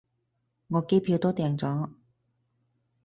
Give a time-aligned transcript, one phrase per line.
[0.69, 1.91] 我機票都訂咗